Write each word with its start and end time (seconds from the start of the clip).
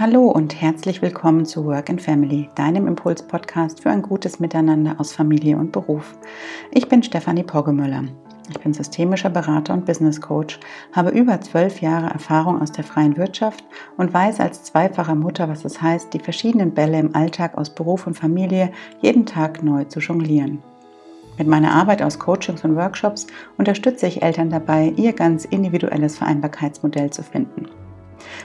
Hallo 0.00 0.28
und 0.28 0.60
herzlich 0.60 1.02
willkommen 1.02 1.44
zu 1.44 1.64
Work 1.64 1.90
and 1.90 2.00
Family, 2.00 2.48
deinem 2.54 2.86
Impuls-Podcast 2.86 3.82
für 3.82 3.90
ein 3.90 4.00
gutes 4.00 4.38
Miteinander 4.38 4.94
aus 4.98 5.12
Familie 5.12 5.56
und 5.56 5.72
Beruf. 5.72 6.16
Ich 6.70 6.88
bin 6.88 7.02
Stefanie 7.02 7.42
Poggemöller. 7.42 8.04
Ich 8.48 8.60
bin 8.60 8.72
systemischer 8.72 9.28
Berater 9.28 9.74
und 9.74 9.86
Business 9.86 10.20
Coach, 10.20 10.60
habe 10.92 11.10
über 11.10 11.40
zwölf 11.40 11.80
Jahre 11.80 12.10
Erfahrung 12.10 12.62
aus 12.62 12.70
der 12.70 12.84
freien 12.84 13.16
Wirtschaft 13.16 13.64
und 13.96 14.14
weiß 14.14 14.38
als 14.38 14.62
zweifache 14.62 15.16
Mutter, 15.16 15.48
was 15.48 15.64
es 15.64 15.82
heißt, 15.82 16.14
die 16.14 16.20
verschiedenen 16.20 16.74
Bälle 16.74 17.00
im 17.00 17.16
Alltag 17.16 17.58
aus 17.58 17.74
Beruf 17.74 18.06
und 18.06 18.14
Familie 18.14 18.70
jeden 19.00 19.26
Tag 19.26 19.64
neu 19.64 19.82
zu 19.82 19.98
jonglieren. 19.98 20.62
Mit 21.38 21.48
meiner 21.48 21.72
Arbeit 21.72 22.02
aus 22.02 22.20
Coachings 22.20 22.62
und 22.62 22.76
Workshops 22.76 23.26
unterstütze 23.56 24.06
ich 24.06 24.22
Eltern 24.22 24.50
dabei, 24.50 24.92
ihr 24.94 25.12
ganz 25.12 25.44
individuelles 25.44 26.18
Vereinbarkeitsmodell 26.18 27.10
zu 27.10 27.24
finden. 27.24 27.66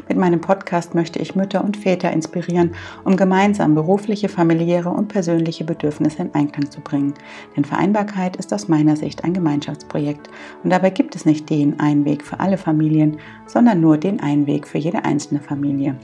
Mit 0.08 0.18
meinem 0.18 0.42
Podcast 0.42 0.96
möchte 0.96 1.20
ich 1.20 1.36
Mütter 1.36 1.64
und 1.64 1.78
Väter 1.78 2.12
inspirieren, 2.12 2.72
um 3.04 3.18
gemeinsam 3.18 3.76
berufliche, 3.76 4.30
familiäre 4.30 4.90
und 4.90 5.08
persönliche 5.08 5.64
Bedürfnisse 5.64 6.24
in 6.24 6.34
Einklang 6.34 6.70
zu 6.72 6.82
bringen. 6.82 7.14
Denn 7.56 7.66
Vereinbarkeit 7.66 8.36
ist 8.36 8.54
aus 8.54 8.68
meiner 8.68 8.96
Sicht 8.96 9.24
ein 9.24 9.34
Gemeinschaftsprojekt 9.34 10.30
und 10.64 10.70
dabei 10.70 10.90
gibt 10.90 11.16
es 11.16 11.26
nicht 11.26 11.50
den 11.50 11.80
einen 11.80 12.06
Weg 12.06 12.24
für 12.24 12.40
alle 12.40 12.58
Familien, 12.58 13.18
sondern 13.46 13.82
nur 13.82 13.98
den 13.98 14.20
einen 14.20 14.48
Weg 14.48 14.68
für 14.68 14.78
jede 14.78 15.06
einzelne 15.06 15.40
Familie. 15.40 15.96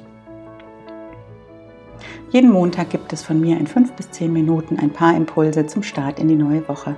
Jeden 2.31 2.51
Montag 2.51 2.91
gibt 2.91 3.11
es 3.11 3.23
von 3.23 3.41
mir 3.41 3.57
in 3.57 3.65
fünf 3.65 3.91
bis 3.93 4.11
zehn 4.11 4.31
Minuten 4.31 4.77
ein 4.77 4.91
paar 4.91 5.17
Impulse 5.17 5.65
zum 5.65 5.81
Start 5.81 6.19
in 6.19 6.27
die 6.27 6.35
neue 6.35 6.67
Woche, 6.67 6.95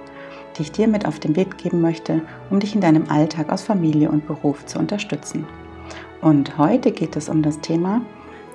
die 0.58 0.64
ich 0.64 0.74
dir 0.74 0.90
mit 0.90 1.06
auf 1.06 1.20
den 1.20 1.38
Weg 1.38 1.58
geben 1.58 1.80
möchte, 1.80 2.22
um 2.50 2.60
dich 2.60 2.76
in 2.76 2.82
deinem 2.82 3.10
Alltag 3.10 3.50
aus 3.50 3.62
Familie 3.62 4.12
und 4.12 4.28
Beruf 4.28 4.66
zu 4.66 4.78
unterstützen. 4.78 5.46
Und 6.22 6.58
heute 6.58 6.92
geht 6.92 7.16
es 7.16 7.30
um 7.30 7.42
das 7.42 7.60
Thema, 7.62 8.02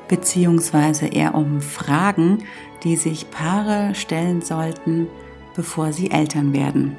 beziehungsweise 0.08 1.06
eher 1.06 1.34
um 1.34 1.60
Fragen, 1.60 2.44
die 2.84 2.96
sich 2.96 3.30
Paare 3.30 3.94
stellen 3.94 4.41
sollten, 4.41 5.08
bevor 5.56 5.92
sie 5.92 6.10
Eltern 6.10 6.52
werden. 6.52 6.96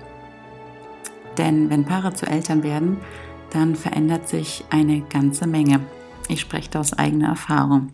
Denn 1.38 1.70
wenn 1.70 1.86
Paare 1.86 2.14
zu 2.14 2.26
Eltern 2.26 2.64
werden, 2.64 2.98
dann 3.52 3.76
verändert 3.76 4.28
sich 4.28 4.66
eine 4.70 5.02
ganze 5.02 5.48
Menge. 5.48 5.80
Ich 6.28 6.42
spreche 6.42 6.70
da 6.72 6.80
aus 6.82 6.94
eigener 6.94 7.30
Erfahrung. 7.30 7.94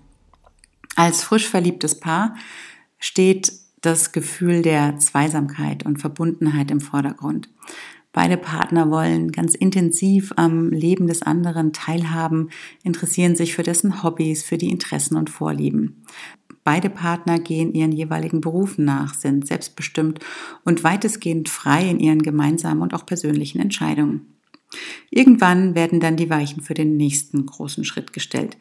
Als 0.96 1.24
frisch 1.24 1.48
verliebtes 1.48 2.00
Paar 2.00 2.36
steht 2.98 3.52
das 3.82 4.14
Gefühl 4.14 4.62
der 4.62 4.98
Zweisamkeit 4.98 5.86
und 5.86 5.98
Verbundenheit 5.98 6.72
im 6.72 6.80
Vordergrund. 6.80 7.50
Beide 8.14 8.38
Partner 8.38 8.92
wollen 8.92 9.32
ganz 9.32 9.56
intensiv 9.56 10.34
am 10.36 10.70
Leben 10.70 11.08
des 11.08 11.24
anderen 11.24 11.74
teilhaben, 11.74 12.52
interessieren 12.84 13.36
sich 13.36 13.56
für 13.56 13.64
dessen 13.64 14.04
Hobbys, 14.04 14.44
für 14.44 14.60
die 14.60 14.70
Interessen 14.70 15.18
und 15.18 15.32
Vorlieben. 15.32 16.06
Beide 16.64 16.90
Partner 16.90 17.40
gehen 17.40 17.74
ihren 17.74 17.92
jeweiligen 17.92 18.40
Berufen 18.40 18.86
nach, 18.86 19.16
sind 19.16 19.48
selbstbestimmt 19.48 20.20
und 20.64 20.84
weitestgehend 20.84 21.50
frei 21.50 21.90
in 21.90 22.00
ihren 22.00 22.22
gemeinsamen 22.22 22.84
und 22.84 22.94
auch 22.94 23.06
persönlichen 23.06 23.60
Entscheidungen. 23.60 24.28
Irgendwann 25.10 25.76
werden 25.76 26.00
dann 26.00 26.16
die 26.16 26.30
Weichen 26.30 26.62
für 26.62 26.74
den 26.76 26.96
nächsten 26.96 27.46
großen 27.46 27.84
Schritt 27.84 28.14
gestellt. 28.14 28.58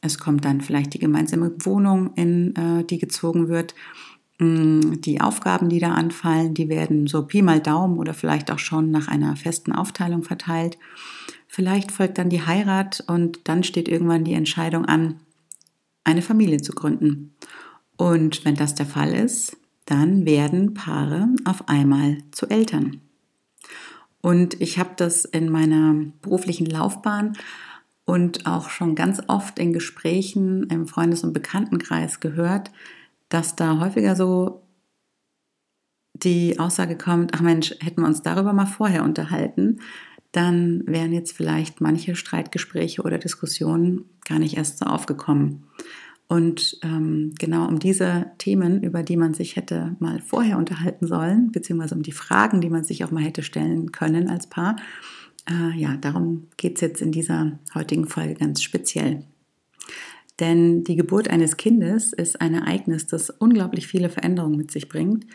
Es 0.00 0.18
kommt 0.18 0.44
dann 0.44 0.60
vielleicht 0.60 0.94
die 0.94 0.98
gemeinsame 0.98 1.52
Wohnung, 1.58 2.12
in 2.14 2.56
äh, 2.56 2.84
die 2.84 2.98
gezogen 2.98 3.48
wird 3.48 3.74
die 4.42 5.20
Aufgaben, 5.20 5.68
die 5.68 5.78
da 5.78 5.92
anfallen, 5.92 6.54
die 6.54 6.68
werden 6.68 7.06
so 7.06 7.26
Pi 7.26 7.42
mal 7.42 7.60
Daumen 7.60 7.98
oder 7.98 8.14
vielleicht 8.14 8.50
auch 8.50 8.58
schon 8.58 8.90
nach 8.90 9.08
einer 9.08 9.36
festen 9.36 9.72
Aufteilung 9.72 10.22
verteilt. 10.22 10.78
Vielleicht 11.48 11.92
folgt 11.92 12.18
dann 12.18 12.30
die 12.30 12.44
Heirat 12.46 13.04
und 13.06 13.40
dann 13.44 13.62
steht 13.62 13.88
irgendwann 13.88 14.24
die 14.24 14.34
Entscheidung 14.34 14.86
an, 14.86 15.20
eine 16.04 16.22
Familie 16.22 16.62
zu 16.62 16.72
gründen. 16.72 17.34
Und 17.96 18.44
wenn 18.44 18.54
das 18.54 18.74
der 18.74 18.86
Fall 18.86 19.12
ist, 19.12 19.56
dann 19.84 20.24
werden 20.24 20.74
Paare 20.74 21.28
auf 21.44 21.68
einmal 21.68 22.18
zu 22.30 22.48
Eltern. 22.48 23.00
Und 24.20 24.60
ich 24.60 24.78
habe 24.78 24.92
das 24.96 25.24
in 25.24 25.50
meiner 25.50 25.94
beruflichen 26.22 26.66
Laufbahn 26.66 27.36
und 28.04 28.46
auch 28.46 28.70
schon 28.70 28.94
ganz 28.94 29.20
oft 29.26 29.58
in 29.58 29.72
Gesprächen 29.72 30.64
im 30.70 30.86
Freundes- 30.86 31.24
und 31.24 31.32
Bekanntenkreis 31.32 32.20
gehört, 32.20 32.70
dass 33.32 33.56
da 33.56 33.80
häufiger 33.80 34.14
so 34.14 34.62
die 36.14 36.58
Aussage 36.58 36.96
kommt, 36.96 37.32
ach 37.34 37.40
Mensch, 37.40 37.74
hätten 37.80 38.02
wir 38.02 38.06
uns 38.06 38.22
darüber 38.22 38.52
mal 38.52 38.66
vorher 38.66 39.02
unterhalten, 39.04 39.80
dann 40.32 40.82
wären 40.86 41.12
jetzt 41.12 41.32
vielleicht 41.36 41.80
manche 41.80 42.14
Streitgespräche 42.14 43.02
oder 43.02 43.18
Diskussionen 43.18 44.04
gar 44.26 44.38
nicht 44.38 44.56
erst 44.56 44.78
so 44.78 44.86
aufgekommen. 44.86 45.64
Und 46.28 46.78
ähm, 46.82 47.34
genau 47.38 47.68
um 47.68 47.78
diese 47.78 48.32
Themen, 48.38 48.82
über 48.82 49.02
die 49.02 49.16
man 49.16 49.34
sich 49.34 49.56
hätte 49.56 49.96
mal 49.98 50.20
vorher 50.20 50.56
unterhalten 50.56 51.06
sollen, 51.06 51.52
beziehungsweise 51.52 51.94
um 51.94 52.02
die 52.02 52.12
Fragen, 52.12 52.60
die 52.60 52.70
man 52.70 52.84
sich 52.84 53.04
auch 53.04 53.10
mal 53.10 53.22
hätte 53.22 53.42
stellen 53.42 53.92
können 53.92 54.30
als 54.30 54.46
Paar, 54.46 54.76
äh, 55.50 55.78
ja, 55.78 55.96
darum 55.96 56.48
geht 56.56 56.76
es 56.76 56.80
jetzt 56.80 57.02
in 57.02 57.12
dieser 57.12 57.58
heutigen 57.74 58.06
Folge 58.06 58.34
ganz 58.34 58.62
speziell. 58.62 59.24
Denn 60.40 60.84
die 60.84 60.96
Geburt 60.96 61.28
eines 61.28 61.56
Kindes 61.56 62.12
ist 62.12 62.40
ein 62.40 62.54
Ereignis, 62.54 63.06
das 63.06 63.30
unglaublich 63.30 63.86
viele 63.86 64.08
Veränderungen 64.08 64.56
mit 64.56 64.70
sich 64.70 64.88
bringt, 64.88 65.26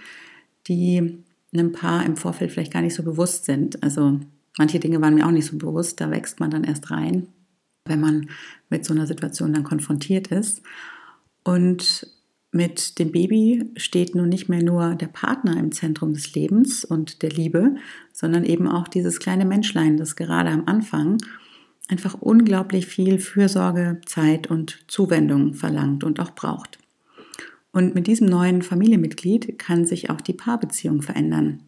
die 0.67 1.23
einem 1.53 1.71
Paar 1.71 2.05
im 2.05 2.17
Vorfeld 2.17 2.51
vielleicht 2.51 2.73
gar 2.73 2.81
nicht 2.81 2.95
so 2.95 3.03
bewusst 3.03 3.45
sind. 3.45 3.81
Also 3.83 4.19
manche 4.57 4.79
Dinge 4.79 5.01
waren 5.01 5.15
mir 5.15 5.25
auch 5.25 5.31
nicht 5.31 5.45
so 5.45 5.57
bewusst, 5.57 6.01
da 6.01 6.11
wächst 6.11 6.39
man 6.39 6.49
dann 6.49 6.63
erst 6.63 6.91
rein, 6.91 7.27
wenn 7.85 8.01
man 8.01 8.29
mit 8.69 8.85
so 8.85 8.93
einer 8.93 9.07
Situation 9.07 9.53
dann 9.53 9.63
konfrontiert 9.63 10.27
ist. 10.27 10.61
Und 11.43 12.07
mit 12.51 12.97
dem 12.99 13.11
Baby 13.11 13.71
steht 13.75 14.15
nun 14.15 14.29
nicht 14.29 14.49
mehr 14.49 14.63
nur 14.63 14.95
der 14.95 15.07
Partner 15.07 15.57
im 15.57 15.71
Zentrum 15.71 16.13
des 16.13 16.33
Lebens 16.33 16.83
und 16.83 17.21
der 17.21 17.29
Liebe, 17.29 17.75
sondern 18.13 18.43
eben 18.45 18.67
auch 18.67 18.87
dieses 18.87 19.19
kleine 19.19 19.45
Menschlein, 19.45 19.97
das 19.97 20.15
gerade 20.15 20.49
am 20.49 20.63
Anfang 20.65 21.17
einfach 21.87 22.15
unglaublich 22.15 22.85
viel 22.85 23.19
Fürsorge, 23.19 24.01
Zeit 24.05 24.47
und 24.47 24.79
Zuwendung 24.87 25.53
verlangt 25.53 26.03
und 26.03 26.19
auch 26.19 26.31
braucht. 26.31 26.79
Und 27.71 27.95
mit 27.95 28.07
diesem 28.07 28.27
neuen 28.27 28.61
Familienmitglied 28.61 29.59
kann 29.59 29.85
sich 29.85 30.09
auch 30.09 30.21
die 30.21 30.33
Paarbeziehung 30.33 31.01
verändern. 31.01 31.63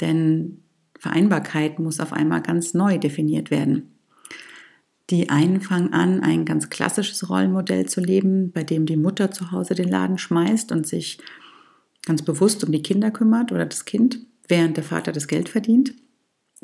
Denn 0.00 0.62
Vereinbarkeit 0.98 1.78
muss 1.78 2.00
auf 2.00 2.12
einmal 2.12 2.42
ganz 2.42 2.74
neu 2.74 2.98
definiert 2.98 3.50
werden. 3.50 3.90
Die 5.10 5.28
einen 5.28 5.60
fangen 5.60 5.92
an, 5.92 6.20
ein 6.20 6.44
ganz 6.44 6.70
klassisches 6.70 7.28
Rollenmodell 7.28 7.86
zu 7.86 8.00
leben, 8.00 8.52
bei 8.52 8.64
dem 8.64 8.86
die 8.86 8.96
Mutter 8.96 9.30
zu 9.30 9.52
Hause 9.52 9.74
den 9.74 9.88
Laden 9.88 10.18
schmeißt 10.18 10.72
und 10.72 10.86
sich 10.86 11.18
ganz 12.06 12.22
bewusst 12.22 12.64
um 12.64 12.72
die 12.72 12.82
Kinder 12.82 13.10
kümmert 13.10 13.52
oder 13.52 13.66
das 13.66 13.84
Kind, 13.84 14.18
während 14.48 14.76
der 14.76 14.84
Vater 14.84 15.12
das 15.12 15.28
Geld 15.28 15.48
verdient. 15.48 15.94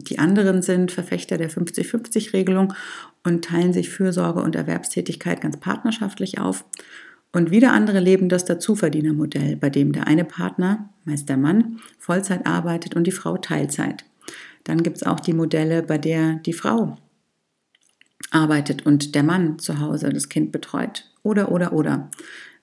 Die 0.08 0.18
anderen 0.18 0.62
sind 0.62 0.92
Verfechter 0.92 1.38
der 1.38 1.50
50-50-Regelung 1.50 2.72
und 3.24 3.44
teilen 3.44 3.72
sich 3.72 3.90
Fürsorge 3.90 4.40
und 4.40 4.56
Erwerbstätigkeit 4.56 5.40
ganz 5.40 5.58
partnerschaftlich 5.58 6.38
auf. 6.38 6.64
Und 7.32 7.50
wieder 7.50 7.72
andere 7.72 8.00
leben 8.00 8.28
das 8.28 8.44
Dazuverdienermodell, 8.44 9.56
bei 9.56 9.70
dem 9.70 9.92
der 9.92 10.06
eine 10.06 10.24
Partner, 10.24 10.90
meist 11.04 11.28
der 11.28 11.36
Mann, 11.36 11.78
Vollzeit 11.98 12.46
arbeitet 12.46 12.96
und 12.96 13.06
die 13.06 13.12
Frau 13.12 13.36
Teilzeit. 13.36 14.04
Dann 14.64 14.82
gibt 14.82 14.96
es 14.96 15.02
auch 15.04 15.20
die 15.20 15.32
Modelle, 15.32 15.82
bei 15.82 15.98
der 15.98 16.34
die 16.34 16.52
Frau 16.52 16.96
arbeitet 18.30 18.84
und 18.86 19.14
der 19.14 19.22
Mann 19.22 19.58
zu 19.58 19.80
Hause 19.80 20.10
das 20.10 20.28
Kind 20.28 20.52
betreut. 20.52 21.04
Oder, 21.22 21.52
oder, 21.52 21.72
oder. 21.72 22.10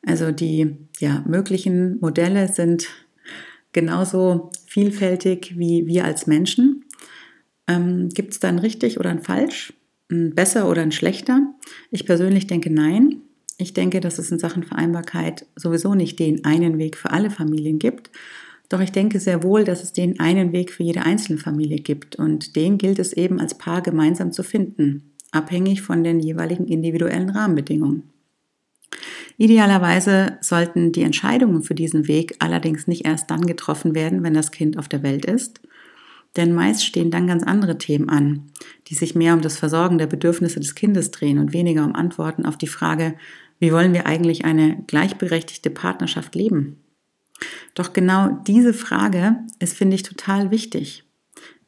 Also 0.05 0.31
die 0.31 0.77
ja, 0.99 1.23
möglichen 1.27 1.99
Modelle 1.99 2.47
sind 2.47 2.87
genauso 3.73 4.51
vielfältig 4.65 5.57
wie 5.57 5.85
wir 5.85 6.05
als 6.05 6.27
Menschen. 6.27 6.76
Ähm, 7.67 8.09
Gibt 8.09 8.33
es 8.33 8.39
da 8.39 8.47
ein 8.47 8.59
richtig 8.59 8.99
oder 8.99 9.09
ein 9.09 9.21
falsch, 9.21 9.73
ein 10.09 10.33
besser 10.33 10.69
oder 10.69 10.81
ein 10.81 10.91
schlechter? 10.91 11.53
Ich 11.91 12.05
persönlich 12.05 12.47
denke 12.47 12.71
nein. 12.71 13.21
Ich 13.57 13.73
denke, 13.73 13.99
dass 13.99 14.19
es 14.19 14.31
in 14.31 14.39
Sachen 14.39 14.63
Vereinbarkeit 14.63 15.45
sowieso 15.55 15.95
nicht 15.95 16.19
den 16.19 16.45
einen 16.45 16.77
Weg 16.77 16.95
für 16.95 17.11
alle 17.11 17.31
Familien 17.31 17.79
gibt. 17.79 18.11
Doch 18.69 18.81
ich 18.81 18.91
denke 18.91 19.19
sehr 19.19 19.43
wohl, 19.43 19.63
dass 19.63 19.81
es 19.81 19.93
den 19.93 20.19
einen 20.19 20.51
Weg 20.51 20.71
für 20.71 20.83
jede 20.83 21.03
einzelne 21.03 21.39
Familie 21.39 21.77
gibt. 21.77 22.17
Und 22.17 22.55
den 22.55 22.77
gilt 22.77 22.99
es 22.99 23.13
eben 23.13 23.39
als 23.39 23.57
Paar 23.57 23.81
gemeinsam 23.81 24.31
zu 24.31 24.43
finden, 24.43 25.13
abhängig 25.31 25.81
von 25.81 26.03
den 26.03 26.19
jeweiligen 26.19 26.67
individuellen 26.67 27.29
Rahmenbedingungen. 27.29 28.03
Idealerweise 29.37 30.37
sollten 30.41 30.91
die 30.91 31.03
Entscheidungen 31.03 31.61
für 31.61 31.75
diesen 31.75 32.07
Weg 32.07 32.35
allerdings 32.39 32.87
nicht 32.87 33.05
erst 33.05 33.29
dann 33.29 33.45
getroffen 33.45 33.93
werden, 33.93 34.23
wenn 34.23 34.33
das 34.33 34.51
Kind 34.51 34.77
auf 34.77 34.87
der 34.87 35.03
Welt 35.03 35.25
ist, 35.25 35.61
denn 36.37 36.53
meist 36.53 36.85
stehen 36.85 37.11
dann 37.11 37.27
ganz 37.27 37.43
andere 37.43 37.77
Themen 37.77 38.09
an, 38.09 38.51
die 38.87 38.95
sich 38.95 39.15
mehr 39.15 39.33
um 39.33 39.41
das 39.41 39.57
Versorgen 39.57 39.97
der 39.97 40.07
Bedürfnisse 40.07 40.59
des 40.59 40.75
Kindes 40.75 41.11
drehen 41.11 41.39
und 41.39 41.53
weniger 41.53 41.83
um 41.83 41.95
Antworten 41.95 42.45
auf 42.45 42.57
die 42.57 42.67
Frage, 42.67 43.15
wie 43.59 43.73
wollen 43.73 43.93
wir 43.93 44.05
eigentlich 44.05 44.45
eine 44.45 44.83
gleichberechtigte 44.87 45.69
Partnerschaft 45.69 46.35
leben? 46.35 46.77
Doch 47.73 47.93
genau 47.93 48.29
diese 48.47 48.73
Frage 48.73 49.37
ist, 49.59 49.75
finde 49.75 49.95
ich, 49.95 50.03
total 50.03 50.51
wichtig. 50.51 51.03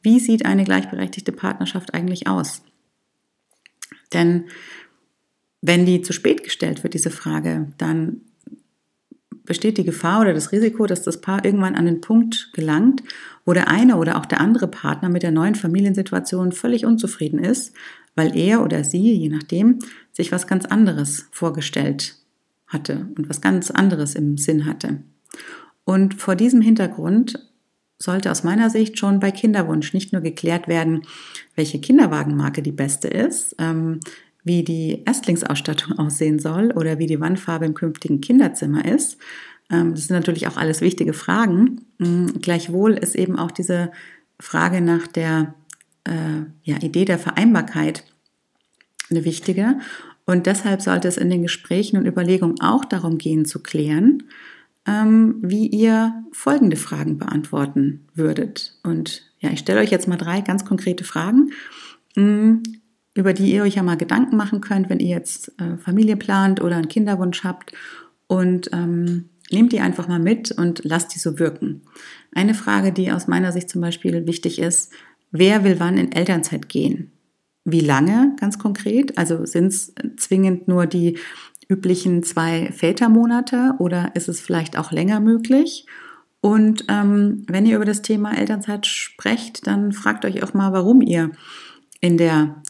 Wie 0.02 0.20
sieht 0.20 0.46
eine 0.46 0.64
gleichberechtigte 0.64 1.32
Partnerschaft 1.32 1.94
eigentlich 1.94 2.28
aus? 2.28 2.64
Denn 4.14 4.46
wenn 5.62 5.86
die 5.86 6.02
zu 6.02 6.14
spät 6.14 6.44
gestellt 6.44 6.84
wird, 6.84 6.94
diese 6.94 7.12
Frage, 7.12 7.74
dann 7.78 8.22
besteht 9.50 9.80
die 9.80 9.84
Gefahr 9.84 10.22
oder 10.22 10.34
das 10.34 10.52
Risiko, 10.52 10.86
dass 10.86 11.02
das 11.02 11.22
Paar 11.22 11.44
irgendwann 11.44 11.76
an 11.76 11.86
den 11.86 12.02
Punkt 12.02 12.52
gelangt, 12.54 13.02
wo 13.46 13.54
der 13.54 13.68
eine 13.68 13.98
oder 13.98 14.18
auch 14.18 14.28
der 14.28 14.40
andere 14.40 14.68
Partner 14.68 15.10
mit 15.10 15.24
der 15.24 15.32
neuen 15.32 15.56
Familiensituation 15.56 16.52
völlig 16.52 16.86
unzufrieden 16.86 17.40
ist, 17.40 17.74
weil 18.16 18.38
er 18.38 18.64
oder 18.64 18.84
sie, 18.84 19.12
je 19.12 19.30
nachdem, 19.30 19.80
sich 20.12 20.32
was 20.32 20.46
ganz 20.46 20.66
anderes 20.66 21.28
vorgestellt 21.32 22.16
hatte 22.68 23.08
und 23.18 23.28
was 23.28 23.42
ganz 23.42 23.72
anderes 23.72 24.14
im 24.14 24.38
Sinn 24.38 24.68
hatte. 24.68 25.02
Und 25.84 26.14
vor 26.14 26.36
diesem 26.36 26.62
Hintergrund 26.62 27.44
sollte 27.98 28.30
aus 28.30 28.44
meiner 28.44 28.70
Sicht 28.70 29.00
schon 29.00 29.20
bei 29.20 29.32
Kinderwunsch 29.32 29.96
nicht 29.96 30.14
nur 30.14 30.22
geklärt 30.22 30.68
werden, 30.68 31.02
welche 31.56 31.82
Kinderwagenmarke 31.82 32.62
die 32.62 32.72
beste 32.72 33.08
ist, 33.08 33.56
ähm, 33.58 34.00
wie 34.44 34.64
die 34.64 35.04
Erstlingsausstattung 35.06 36.00
aussehen 36.00 36.40
soll 36.40 36.72
oder 36.72 37.00
wie 37.00 37.08
die 37.08 37.20
Wandfarbe 37.20 37.66
im 37.66 37.74
künftigen 37.74 38.22
Kinderzimmer 38.22 38.86
ist. 38.86 39.18
Ähm, 39.70 39.92
das 39.92 40.08
sind 40.08 40.16
natürlich 40.16 40.48
auch 40.48 40.58
alles 40.58 40.82
wichtige 40.82 41.14
Fragen. 41.14 41.86
Mm, 41.98 42.28
gleichwohl 42.42 42.94
ist 42.94 43.16
eben 43.16 43.38
auch 43.38 43.52
diese 43.52 43.92
Frage 44.40 44.82
nach 44.82 45.08
der 45.08 45.54
äh, 46.06 46.44
ja, 46.64 46.82
Idee 46.82 47.06
der 47.06 47.20
Vereinbarkeit 47.20 48.06
eine 49.10 49.26
wichtige. 49.26 49.80
Und 50.26 50.46
deshalb 50.46 50.82
sollte 50.82 51.08
es 51.08 51.18
in 51.18 51.30
den 51.30 51.42
Gesprächen 51.42 51.98
und 51.98 52.06
Überlegungen 52.06 52.62
auch 52.62 52.86
darum 52.86 53.18
gehen 53.18 53.46
zu 53.46 53.62
klären, 53.62 54.24
ähm, 54.88 55.38
wie 55.42 55.68
ihr 55.68 56.24
folgende 56.32 56.78
Fragen 56.78 57.18
beantworten 57.18 58.08
würdet. 58.14 58.78
Und 58.84 59.24
ja, 59.40 59.50
ich 59.50 59.60
stelle 59.60 59.80
euch 59.80 59.92
jetzt 59.92 60.08
mal 60.08 60.18
drei 60.18 60.42
ganz 60.42 60.66
konkrete 60.66 61.04
Fragen. 61.04 61.52
Über 63.20 63.34
die 63.34 63.52
ihr 63.52 63.64
euch 63.64 63.76
ja 63.76 63.84
mal 63.84 63.98
Gedanken 63.98 64.38
machen 64.38 64.62
könnt, 64.62 64.90
wenn 64.90 65.02
ihr 65.02 65.10
jetzt 65.10 65.52
äh, 65.60 65.76
Familie 65.76 66.16
plant 66.16 66.62
oder 66.62 66.78
einen 66.78 66.88
Kinderwunsch 66.88 67.44
habt. 67.44 67.74
Und 68.28 68.70
ähm, 68.72 69.26
nehmt 69.52 69.74
die 69.74 69.82
einfach 69.82 70.08
mal 70.08 70.20
mit 70.20 70.54
und 70.54 70.86
lasst 70.86 71.14
die 71.14 71.20
so 71.20 71.38
wirken. 71.38 71.82
Eine 72.34 72.54
Frage, 72.54 72.94
die 72.94 73.12
aus 73.12 73.28
meiner 73.28 73.52
Sicht 73.52 73.70
zum 73.70 73.82
Beispiel 73.82 74.26
wichtig 74.26 74.58
ist, 74.58 74.94
wer 75.32 75.66
will 75.66 75.82
wann 75.82 75.98
in 75.98 76.14
Elternzeit 76.14 76.70
gehen? 76.70 77.12
Wie 77.66 77.82
lange 77.82 78.38
ganz 78.40 78.58
konkret? 78.58 79.18
Also 79.18 79.46
sind 79.46 79.68
es 79.68 79.94
zwingend 80.16 80.70
nur 80.70 80.86
die 80.86 81.18
üblichen 81.68 82.24
zwei 82.24 82.72
Vätermonate 82.72 83.74
oder 83.80 84.12
ist 84.16 84.30
es 84.30 84.40
vielleicht 84.40 84.78
auch 84.78 84.94
länger 84.94 85.20
möglich? 85.20 85.86
Und 86.40 86.86
ähm, 86.88 87.44
wenn 87.50 87.66
ihr 87.66 87.76
über 87.76 87.86
das 87.86 88.02
Thema 88.02 88.38
Elternzeit 88.38 88.88
sprecht, 88.88 89.68
dann 89.68 89.92
fragt 89.92 90.24
euch 90.24 90.42
auch 90.42 90.54
mal, 90.54 90.72
warum 90.72 91.02
ihr 91.02 91.32
in 92.00 92.16
der 92.16 92.64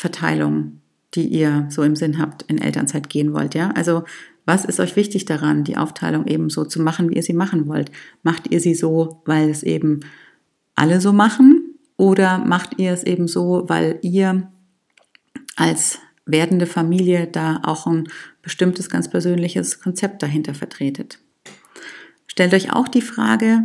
Verteilung, 0.00 0.80
die 1.14 1.26
ihr 1.26 1.66
so 1.68 1.82
im 1.82 1.94
Sinn 1.94 2.18
habt, 2.18 2.42
in 2.44 2.56
Elternzeit 2.56 3.10
gehen 3.10 3.34
wollt. 3.34 3.54
Ja, 3.54 3.70
also 3.72 4.04
was 4.46 4.64
ist 4.64 4.80
euch 4.80 4.96
wichtig 4.96 5.26
daran, 5.26 5.62
die 5.62 5.76
Aufteilung 5.76 6.26
eben 6.26 6.48
so 6.48 6.64
zu 6.64 6.80
machen, 6.80 7.10
wie 7.10 7.16
ihr 7.16 7.22
sie 7.22 7.34
machen 7.34 7.68
wollt? 7.68 7.92
Macht 8.22 8.50
ihr 8.50 8.60
sie 8.60 8.74
so, 8.74 9.20
weil 9.26 9.50
es 9.50 9.62
eben 9.62 10.00
alle 10.74 11.02
so 11.02 11.12
machen? 11.12 11.74
Oder 11.98 12.38
macht 12.38 12.78
ihr 12.78 12.92
es 12.92 13.04
eben 13.04 13.28
so, 13.28 13.64
weil 13.66 13.98
ihr 14.00 14.50
als 15.56 15.98
werdende 16.24 16.64
Familie 16.64 17.26
da 17.26 17.60
auch 17.62 17.86
ein 17.86 18.08
bestimmtes 18.40 18.88
ganz 18.88 19.10
persönliches 19.10 19.80
Konzept 19.80 20.22
dahinter 20.22 20.54
vertretet? 20.54 21.18
Stellt 22.26 22.54
euch 22.54 22.72
auch 22.72 22.88
die 22.88 23.02
Frage, 23.02 23.64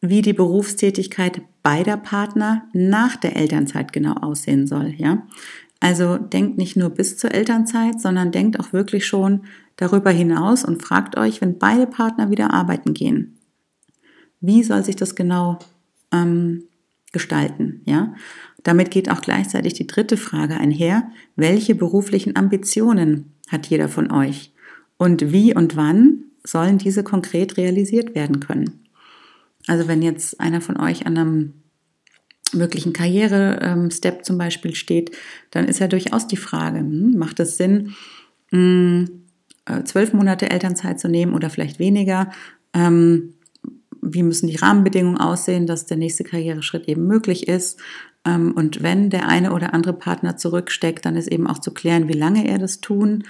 wie 0.00 0.22
die 0.22 0.32
Berufstätigkeit 0.32 1.42
beider 1.62 1.96
Partner 1.96 2.64
nach 2.72 3.16
der 3.16 3.36
Elternzeit 3.36 3.92
genau 3.92 4.14
aussehen 4.14 4.66
soll. 4.66 4.94
Ja? 4.96 5.26
Also 5.80 6.16
denkt 6.16 6.58
nicht 6.58 6.76
nur 6.76 6.90
bis 6.90 7.16
zur 7.16 7.32
Elternzeit, 7.32 8.00
sondern 8.00 8.32
denkt 8.32 8.58
auch 8.60 8.72
wirklich 8.72 9.06
schon 9.06 9.42
darüber 9.76 10.10
hinaus 10.10 10.64
und 10.64 10.82
fragt 10.82 11.16
euch, 11.16 11.40
wenn 11.40 11.58
beide 11.58 11.86
Partner 11.86 12.30
wieder 12.30 12.52
arbeiten 12.52 12.94
gehen, 12.94 13.38
wie 14.40 14.62
soll 14.62 14.84
sich 14.84 14.96
das 14.96 15.14
genau 15.14 15.58
ähm, 16.12 16.64
gestalten? 17.12 17.82
Ja? 17.84 18.14
Damit 18.62 18.90
geht 18.90 19.10
auch 19.10 19.20
gleichzeitig 19.20 19.74
die 19.74 19.86
dritte 19.86 20.16
Frage 20.16 20.56
einher. 20.56 21.10
Welche 21.36 21.74
beruflichen 21.74 22.36
Ambitionen 22.36 23.32
hat 23.48 23.66
jeder 23.66 23.88
von 23.88 24.10
euch? 24.10 24.52
Und 24.96 25.32
wie 25.32 25.54
und 25.54 25.76
wann 25.76 26.24
sollen 26.44 26.78
diese 26.78 27.02
konkret 27.02 27.56
realisiert 27.56 28.14
werden 28.14 28.40
können? 28.40 28.80
Also 29.70 29.86
wenn 29.86 30.02
jetzt 30.02 30.40
einer 30.40 30.60
von 30.60 30.80
euch 30.80 31.06
an 31.06 31.16
einem 31.16 31.54
möglichen 32.52 32.92
Karriere-Step 32.92 34.24
zum 34.24 34.36
Beispiel 34.36 34.74
steht, 34.74 35.16
dann 35.52 35.68
ist 35.68 35.78
ja 35.78 35.86
durchaus 35.86 36.26
die 36.26 36.36
Frage, 36.36 36.80
hm, 36.80 37.16
macht 37.16 37.38
es 37.38 37.56
Sinn, 37.56 37.94
hm, 38.50 39.26
äh, 39.66 39.84
zwölf 39.84 40.12
Monate 40.12 40.50
Elternzeit 40.50 40.98
zu 40.98 41.08
nehmen 41.08 41.34
oder 41.34 41.50
vielleicht 41.50 41.78
weniger? 41.78 42.32
Ähm, 42.74 43.34
wie 44.02 44.24
müssen 44.24 44.48
die 44.48 44.56
Rahmenbedingungen 44.56 45.20
aussehen, 45.20 45.68
dass 45.68 45.86
der 45.86 45.98
nächste 45.98 46.24
Karriereschritt 46.24 46.88
eben 46.88 47.06
möglich 47.06 47.46
ist? 47.46 47.78
Ähm, 48.24 48.50
und 48.56 48.82
wenn 48.82 49.08
der 49.08 49.28
eine 49.28 49.52
oder 49.52 49.72
andere 49.72 49.92
Partner 49.92 50.36
zurücksteckt, 50.36 51.04
dann 51.06 51.14
ist 51.14 51.28
eben 51.28 51.46
auch 51.46 51.60
zu 51.60 51.72
klären, 51.72 52.08
wie 52.08 52.14
lange 52.14 52.48
er 52.48 52.58
das 52.58 52.80
tun 52.80 53.22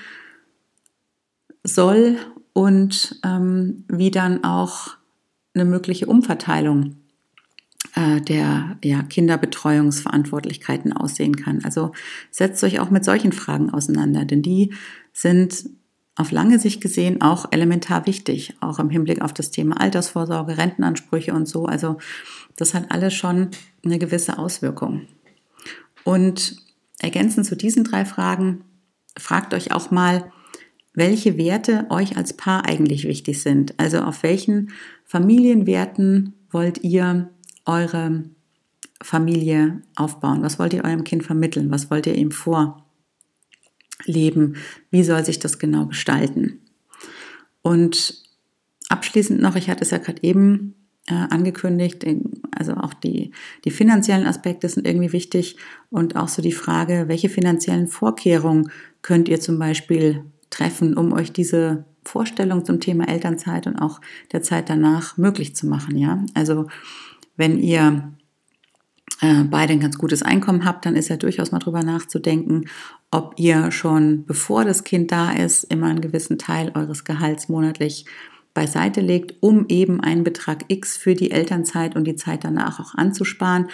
soll 1.65 2.17
und 2.55 3.21
ähm, 3.27 3.85
wie 3.89 4.11
dann 4.11 4.43
auch 4.43 5.00
eine 5.55 5.65
mögliche 5.65 6.07
Umverteilung 6.07 6.97
äh, 7.95 8.21
der 8.21 8.79
ja, 8.85 9.03
Kinderbetreuungsverantwortlichkeiten 9.03 10.93
aussehen 10.93 11.37
kann. 11.37 11.65
Also 11.65 11.93
setzt 12.31 12.63
euch 12.63 12.79
auch 12.79 12.91
mit 12.91 13.05
solchen 13.05 13.33
Fragen 13.33 13.71
auseinander, 13.71 14.25
denn 14.25 14.43
die 14.43 14.73
sind 15.13 15.65
auf 16.17 16.31
lange 16.31 16.59
Sicht 16.59 16.81
gesehen 16.81 17.23
auch 17.23 17.47
elementar 17.51 18.07
wichtig, 18.07 18.55
auch 18.61 18.79
im 18.79 18.91
Hinblick 18.91 19.23
auf 19.23 19.33
das 19.33 19.51
Thema 19.51 19.81
Altersvorsorge, 19.81 20.59
Rentenansprüche 20.59 21.33
und 21.33 21.49
so. 21.49 21.67
Also 21.67 21.97
das 22.57 22.75
hat 22.75 22.91
alles 22.91 23.15
schon 23.15 23.49
eine 23.85 23.99
gewisse 23.99 24.39
Auswirkung. 24.39 25.07
Und 26.05 26.57
ergänzend 26.99 27.47
zu 27.47 27.57
diesen 27.57 27.85
drei 27.85 28.05
Fragen, 28.05 28.65
fragt 29.19 29.55
euch 29.55 29.73
auch 29.73 29.91
mal, 29.91 30.31
welche 31.01 31.39
Werte 31.39 31.87
euch 31.89 32.17
als 32.19 32.35
Paar 32.35 32.67
eigentlich 32.67 33.09
wichtig 33.09 33.43
sind. 33.43 33.75
Also 33.79 34.01
auf 34.01 34.23
welchen 34.23 34.71
Familienwerten 35.05 36.35
wollt 36.51 36.85
ihr 36.85 37.31
eure 37.65 38.25
Familie 39.03 39.81
aufbauen? 39.97 40.43
Was 40.43 40.59
wollt 40.59 40.75
ihr 40.75 40.85
eurem 40.85 41.05
Kind 41.05 41.25
vermitteln? 41.25 41.71
Was 41.71 41.91
wollt 41.91 42.07
ihr 42.07 42.17
ihm 42.17 42.31
vorleben? 42.31 42.85
Wie 44.91 45.03
soll 45.03 45.25
sich 45.25 45.39
das 45.39 45.59
genau 45.59 45.87
gestalten? 45.87 46.61
Und 47.63 48.23
abschließend 48.91 49.41
noch, 49.41 49.57
ich 49.57 49.71
hatte 49.71 49.85
es 49.85 49.93
ja 49.93 49.99
gerade 49.99 50.23
eben 50.23 50.75
äh, 51.07 51.15
angekündigt, 51.15 52.05
also 52.55 52.75
auch 52.75 52.93
die, 52.93 53.31
die 53.65 53.71
finanziellen 53.71 54.27
Aspekte 54.27 54.69
sind 54.69 54.87
irgendwie 54.87 55.15
wichtig 55.15 55.57
und 55.89 56.17
auch 56.17 56.29
so 56.29 56.43
die 56.43 56.53
Frage, 56.53 57.05
welche 57.09 57.31
finanziellen 57.31 57.89
Vorkehrungen 57.89 58.71
könnt 59.01 59.31
ihr 59.31 59.41
zum 59.41 59.59
Beispiel 59.59 60.27
treffen, 60.51 60.97
um 60.97 61.13
euch 61.13 61.33
diese 61.33 61.85
Vorstellung 62.05 62.65
zum 62.65 62.81
Thema 62.81 63.09
Elternzeit 63.09 63.67
und 63.67 63.77
auch 63.77 64.01
der 64.33 64.43
Zeit 64.43 64.69
danach 64.69 65.17
möglich 65.17 65.55
zu 65.55 65.67
machen. 65.67 65.97
Ja, 65.97 66.25
also 66.35 66.67
wenn 67.37 67.59
ihr 67.59 68.13
äh, 69.21 69.45
beide 69.45 69.75
ein 69.75 69.81
ganz 69.81 69.99
gutes 69.99 70.23
Einkommen 70.23 70.65
habt, 70.65 70.87
dann 70.87 70.97
ist 70.97 71.09
ja 71.09 71.17
durchaus 71.17 71.53
mal 71.53 71.59
drüber 71.59 71.83
nachzudenken, 71.83 72.67
ob 73.11 73.35
ihr 73.37 73.71
schon 73.71 74.25
bevor 74.25 74.65
das 74.65 74.85
Kind 74.85 75.13
da 75.13 75.33
ist, 75.33 75.65
immer 75.65 75.87
einen 75.87 76.01
gewissen 76.01 76.39
Teil 76.39 76.73
eures 76.75 77.05
Gehalts 77.05 77.49
monatlich 77.49 78.07
beiseite 78.55 79.01
legt, 79.01 79.35
um 79.41 79.67
eben 79.69 80.01
einen 80.01 80.25
Betrag 80.25 80.65
X 80.69 80.97
für 80.97 81.15
die 81.15 81.31
Elternzeit 81.31 81.97
und 81.97 82.05
die 82.05 82.17
Zeit 82.17 82.45
danach 82.45 82.81
auch 82.81 82.95
anzusparen 82.95 83.69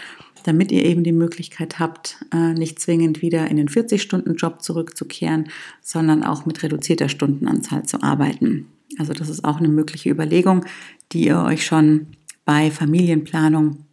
damit 0.47 0.71
ihr 0.71 0.85
eben 0.85 1.03
die 1.03 1.13
Möglichkeit 1.13 1.79
habt, 1.79 2.25
äh, 2.33 2.53
nicht 2.53 2.79
zwingend 2.79 3.21
wieder 3.21 3.49
in 3.49 3.57
den 3.57 3.69
40-Stunden-Job 3.69 4.63
zurückzukehren, 4.63 5.49
sondern 5.83 6.23
auch 6.23 6.47
mit 6.47 6.63
reduzierter 6.63 7.09
Stundenanzahl 7.09 7.85
zu 7.85 8.03
arbeiten. 8.03 8.69
Also 8.99 9.13
das 9.13 9.29
ist 9.29 9.45
auch 9.45 9.59
eine 9.59 9.69
mögliche 9.69 10.09
Überlegung, 10.09 10.65
die 11.13 11.27
ihr 11.27 11.39
euch 11.39 11.67
schon 11.67 12.07
bei 12.45 12.71
Familienplanung 12.71 13.85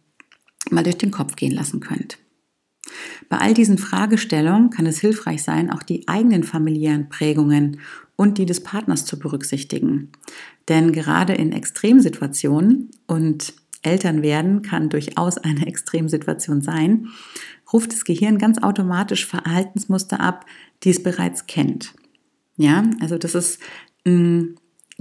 mal 0.70 0.84
durch 0.84 0.98
den 0.98 1.10
Kopf 1.10 1.34
gehen 1.34 1.52
lassen 1.52 1.80
könnt. 1.80 2.18
Bei 3.28 3.38
all 3.38 3.54
diesen 3.54 3.78
Fragestellungen 3.78 4.70
kann 4.70 4.86
es 4.86 5.00
hilfreich 5.00 5.42
sein, 5.42 5.70
auch 5.70 5.82
die 5.82 6.06
eigenen 6.06 6.44
familiären 6.44 7.08
Prägungen 7.08 7.80
und 8.16 8.38
die 8.38 8.46
des 8.46 8.62
Partners 8.62 9.04
zu 9.04 9.18
berücksichtigen. 9.18 10.12
Denn 10.68 10.92
gerade 10.92 11.34
in 11.34 11.52
Extremsituationen 11.52 12.90
und 13.06 13.54
Eltern 13.82 14.22
werden 14.22 14.62
kann 14.62 14.88
durchaus 14.88 15.38
eine 15.38 15.66
Extremsituation 15.66 16.62
sein, 16.62 17.08
ruft 17.72 17.92
das 17.92 18.04
Gehirn 18.04 18.38
ganz 18.38 18.62
automatisch 18.62 19.26
Verhaltensmuster 19.26 20.20
ab, 20.20 20.46
die 20.82 20.90
es 20.90 21.02
bereits 21.02 21.46
kennt. 21.46 21.94
Ja, 22.56 22.84
also 23.00 23.18
das 23.18 23.34
ist 23.34 23.60
mh, 24.04 24.12
mm, 24.12 24.54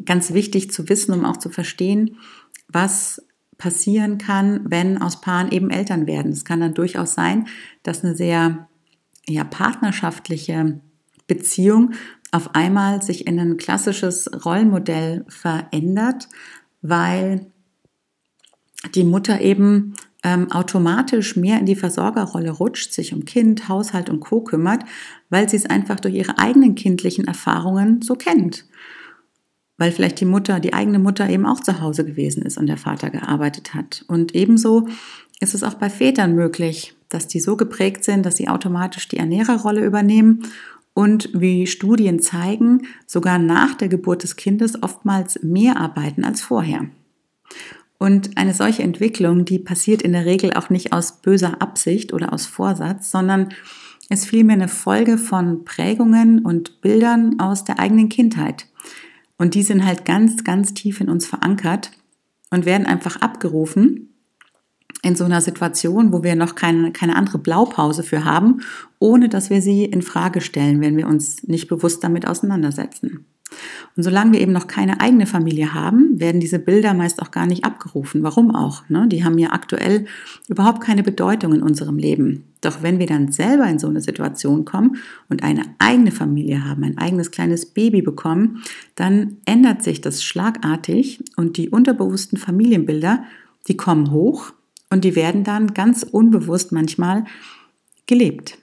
ganz 0.05 0.33
wichtig 0.33 0.71
zu 0.71 0.89
wissen, 0.89 1.13
um 1.13 1.23
auch 1.23 1.37
zu 1.37 1.49
verstehen, 1.49 2.17
was 2.67 3.21
passieren 3.57 4.17
kann, 4.17 4.65
wenn 4.69 5.01
aus 5.01 5.21
Paaren 5.21 5.51
eben 5.51 5.69
Eltern 5.69 6.07
werden. 6.07 6.31
Es 6.31 6.45
kann 6.45 6.61
dann 6.61 6.73
durchaus 6.73 7.13
sein, 7.13 7.47
dass 7.83 8.03
eine 8.03 8.15
sehr 8.15 8.67
ja, 9.27 9.43
partnerschaftliche 9.43 10.81
Beziehung 11.27 11.91
auf 12.33 12.55
einmal 12.55 13.01
sich 13.03 13.27
in 13.27 13.39
ein 13.39 13.57
klassisches 13.57 14.29
Rollenmodell 14.43 15.23
verändert, 15.29 16.27
weil 16.81 17.45
die 18.95 19.03
Mutter 19.03 19.39
eben 19.39 19.93
ähm, 20.23 20.51
automatisch 20.51 21.35
mehr 21.35 21.59
in 21.59 21.67
die 21.67 21.75
Versorgerrolle 21.75 22.49
rutscht, 22.49 22.91
sich 22.91 23.13
um 23.13 23.25
Kind, 23.25 23.69
Haushalt 23.69 24.09
und 24.09 24.19
Co 24.19 24.41
kümmert, 24.41 24.83
weil 25.29 25.47
sie 25.47 25.57
es 25.57 25.67
einfach 25.67 25.99
durch 25.99 26.15
ihre 26.15 26.39
eigenen 26.39 26.73
kindlichen 26.73 27.25
Erfahrungen 27.25 28.01
so 28.01 28.15
kennt. 28.15 28.65
Weil 29.77 29.91
vielleicht 29.91 30.19
die 30.19 30.25
Mutter, 30.25 30.59
die 30.59 30.73
eigene 30.73 30.99
Mutter 30.99 31.29
eben 31.29 31.45
auch 31.45 31.59
zu 31.59 31.81
Hause 31.81 32.03
gewesen 32.03 32.43
ist 32.43 32.57
und 32.57 32.65
der 32.65 32.77
Vater 32.77 33.11
gearbeitet 33.11 33.75
hat. 33.75 34.05
Und 34.07 34.33
ebenso 34.33 34.87
ist 35.39 35.53
es 35.53 35.61
auch 35.61 35.75
bei 35.75 35.89
Vätern 35.89 36.33
möglich, 36.33 36.95
dass 37.09 37.27
die 37.27 37.39
so 37.39 37.57
geprägt 37.57 38.03
sind, 38.03 38.25
dass 38.25 38.37
sie 38.37 38.47
automatisch 38.47 39.07
die 39.07 39.17
Ernährerrolle 39.17 39.85
übernehmen 39.85 40.43
und 40.93 41.29
wie 41.33 41.67
Studien 41.67 42.19
zeigen, 42.19 42.83
sogar 43.07 43.39
nach 43.39 43.75
der 43.75 43.87
Geburt 43.87 44.23
des 44.23 44.35
Kindes 44.35 44.81
oftmals 44.81 45.41
mehr 45.41 45.77
arbeiten 45.77 46.23
als 46.23 46.41
vorher. 46.41 46.87
Und 47.97 48.37
eine 48.37 48.53
solche 48.53 48.83
Entwicklung, 48.83 49.45
die 49.45 49.59
passiert 49.59 50.01
in 50.01 50.11
der 50.11 50.25
Regel 50.25 50.53
auch 50.53 50.69
nicht 50.69 50.93
aus 50.93 51.21
böser 51.21 51.61
Absicht 51.61 52.13
oder 52.13 52.33
aus 52.33 52.45
Vorsatz, 52.45 53.11
sondern 53.11 53.49
ist 54.09 54.25
vielmehr 54.25 54.55
eine 54.55 54.67
Folge 54.67 55.17
von 55.17 55.63
Prägungen 55.63 56.39
und 56.39 56.81
Bildern 56.81 57.39
aus 57.39 57.63
der 57.63 57.79
eigenen 57.79 58.09
Kindheit. 58.09 58.67
Und 59.37 59.55
die 59.55 59.63
sind 59.63 59.85
halt 59.85 60.05
ganz, 60.05 60.43
ganz 60.43 60.73
tief 60.73 61.01
in 61.01 61.09
uns 61.09 61.25
verankert 61.25 61.91
und 62.51 62.65
werden 62.65 62.85
einfach 62.85 63.21
abgerufen 63.21 64.12
in 65.01 65.15
so 65.15 65.25
einer 65.25 65.41
Situation, 65.41 66.13
wo 66.13 66.23
wir 66.23 66.35
noch 66.35 66.55
keine, 66.55 66.91
keine 66.91 67.15
andere 67.15 67.37
Blaupause 67.37 68.03
für 68.03 68.23
haben, 68.25 68.61
ohne 68.99 69.29
dass 69.29 69.49
wir 69.49 69.61
sie 69.61 69.85
in 69.85 70.01
Frage 70.01 70.41
stellen, 70.41 70.81
wenn 70.81 70.97
wir 70.97 71.07
uns 71.07 71.43
nicht 71.43 71.67
bewusst 71.67 72.03
damit 72.03 72.27
auseinandersetzen. 72.27 73.25
Und 73.95 74.03
solange 74.03 74.33
wir 74.33 74.41
eben 74.41 74.51
noch 74.51 74.67
keine 74.67 74.99
eigene 74.99 75.25
Familie 75.25 75.73
haben, 75.73 76.19
werden 76.19 76.41
diese 76.41 76.59
Bilder 76.59 76.93
meist 76.93 77.21
auch 77.21 77.31
gar 77.31 77.45
nicht 77.45 77.63
abgerufen. 77.63 78.23
Warum 78.23 78.55
auch? 78.55 78.89
Ne? 78.89 79.07
Die 79.07 79.23
haben 79.23 79.37
ja 79.37 79.51
aktuell 79.51 80.05
überhaupt 80.47 80.81
keine 80.81 81.03
Bedeutung 81.03 81.53
in 81.53 81.61
unserem 81.61 81.97
Leben. 81.97 82.45
Doch 82.61 82.81
wenn 82.81 82.99
wir 82.99 83.07
dann 83.07 83.31
selber 83.31 83.67
in 83.67 83.79
so 83.79 83.87
eine 83.87 84.01
Situation 84.01 84.65
kommen 84.65 84.97
und 85.29 85.43
eine 85.43 85.63
eigene 85.79 86.11
Familie 86.11 86.65
haben, 86.65 86.83
ein 86.83 86.97
eigenes 86.97 87.31
kleines 87.31 87.65
Baby 87.67 88.01
bekommen, 88.01 88.63
dann 88.95 89.37
ändert 89.45 89.83
sich 89.83 90.01
das 90.01 90.23
schlagartig 90.23 91.23
und 91.35 91.57
die 91.57 91.69
unterbewussten 91.69 92.37
Familienbilder, 92.37 93.23
die 93.67 93.77
kommen 93.77 94.11
hoch 94.11 94.53
und 94.93 95.03
die 95.03 95.15
werden 95.15 95.43
dann 95.43 95.73
ganz 95.73 96.03
unbewusst 96.03 96.71
manchmal 96.71 97.25
gelebt. 98.05 98.59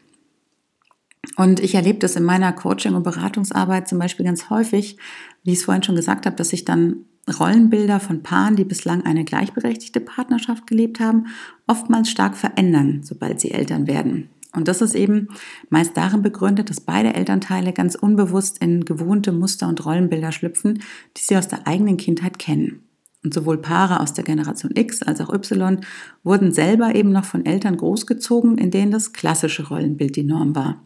Und 1.37 1.61
ich 1.61 1.75
erlebe 1.75 1.99
das 1.99 2.17
in 2.17 2.23
meiner 2.23 2.53
Coaching- 2.53 2.95
und 2.95 3.03
Beratungsarbeit 3.03 3.89
zum 3.89 3.99
Beispiel 3.99 4.25
ganz 4.25 4.49
häufig, 4.49 4.97
wie 5.43 5.53
ich 5.53 5.59
es 5.59 5.65
vorhin 5.65 5.83
schon 5.83 5.97
gesagt 5.97 6.27
habe, 6.27 6.37
dass 6.37 6.51
sich 6.51 6.65
dann 6.65 7.05
Rollenbilder 7.39 7.99
von 7.99 8.23
Paaren, 8.23 8.57
die 8.57 8.65
bislang 8.65 9.05
eine 9.05 9.25
gleichberechtigte 9.25 10.01
Partnerschaft 10.01 10.67
gelebt 10.67 11.01
haben, 11.01 11.27
oftmals 11.67 12.11
stark 12.11 12.37
verändern, 12.37 13.01
sobald 13.03 13.41
sie 13.41 13.51
Eltern 13.51 13.87
werden. 13.87 14.31
Und 14.53 14.69
das 14.69 14.81
ist 14.83 14.95
eben 14.95 15.29
meist 15.69 15.97
darin 15.97 16.23
begründet, 16.23 16.71
dass 16.71 16.81
beide 16.81 17.15
Elternteile 17.15 17.73
ganz 17.73 17.97
unbewusst 17.97 18.59
in 18.59 18.85
gewohnte 18.85 19.33
Muster 19.33 19.69
und 19.69 19.85
Rollenbilder 19.85 20.33
schlüpfen, 20.33 20.83
die 21.17 21.23
sie 21.23 21.37
aus 21.37 21.49
der 21.49 21.67
eigenen 21.67 21.97
Kindheit 21.97 22.39
kennen. 22.39 22.85
Und 23.23 23.35
sowohl 23.35 23.59
Paare 23.59 24.00
aus 24.00 24.15
der 24.15 24.25
Generation 24.25 24.73
X 24.75 25.03
als 25.03 25.21
auch 25.21 25.33
Y 25.33 25.81
wurden 26.25 26.53
selber 26.53 26.95
eben 26.95 27.12
noch 27.12 27.25
von 27.25 27.45
Eltern 27.45 27.77
großgezogen, 27.77 28.57
in 28.57 28.71
denen 28.71 28.91
das 28.91 29.12
klassische 29.12 29.69
Rollenbild 29.69 30.17
die 30.17 30.23
Norm 30.23 30.55
war. 30.55 30.81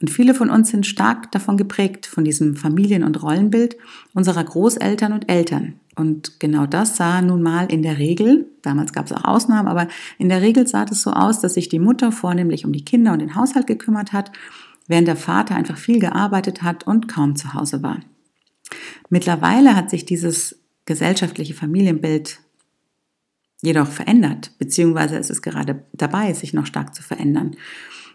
Und 0.00 0.08
viele 0.08 0.34
von 0.34 0.50
uns 0.50 0.70
sind 0.70 0.86
stark 0.86 1.30
davon 1.30 1.56
geprägt, 1.56 2.06
von 2.06 2.24
diesem 2.24 2.56
Familien- 2.56 3.04
und 3.04 3.22
Rollenbild 3.22 3.76
unserer 4.14 4.42
Großeltern 4.42 5.12
und 5.12 5.30
Eltern. 5.30 5.74
Und 5.94 6.40
genau 6.40 6.66
das 6.66 6.96
sah 6.96 7.20
nun 7.20 7.42
mal 7.42 7.66
in 7.66 7.82
der 7.82 7.98
Regel, 7.98 8.46
damals 8.62 8.94
gab 8.94 9.06
es 9.06 9.12
auch 9.12 9.24
Ausnahmen, 9.24 9.68
aber 9.68 9.88
in 10.18 10.30
der 10.30 10.40
Regel 10.40 10.66
sah 10.66 10.84
es 10.84 11.02
so 11.02 11.10
aus, 11.10 11.40
dass 11.40 11.54
sich 11.54 11.68
die 11.68 11.78
Mutter 11.78 12.12
vornehmlich 12.12 12.64
um 12.64 12.72
die 12.72 12.84
Kinder 12.84 13.12
und 13.12 13.18
den 13.18 13.34
Haushalt 13.34 13.66
gekümmert 13.66 14.14
hat, 14.14 14.32
während 14.88 15.06
der 15.06 15.16
Vater 15.16 15.54
einfach 15.54 15.76
viel 15.76 16.00
gearbeitet 16.00 16.62
hat 16.62 16.86
und 16.86 17.06
kaum 17.06 17.36
zu 17.36 17.52
Hause 17.52 17.82
war. 17.82 18.00
Mittlerweile 19.10 19.76
hat 19.76 19.90
sich 19.90 20.06
dieses 20.06 20.59
gesellschaftliche 20.86 21.54
Familienbild 21.54 22.40
jedoch 23.62 23.88
verändert, 23.88 24.52
beziehungsweise 24.58 25.18
es 25.18 25.30
ist 25.30 25.42
gerade 25.42 25.84
dabei, 25.92 26.32
sich 26.32 26.54
noch 26.54 26.66
stark 26.66 26.94
zu 26.94 27.02
verändern. 27.02 27.56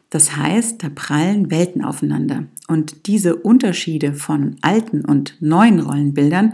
Das 0.10 0.36
heißt, 0.36 0.84
da 0.84 0.90
prallen 0.90 1.52
Welten 1.52 1.84
aufeinander. 1.84 2.46
Und 2.68 3.08
diese 3.08 3.36
Unterschiede 3.36 4.14
von 4.14 4.58
alten 4.62 5.04
und 5.04 5.38
neuen 5.42 5.80
Rollenbildern, 5.80 6.54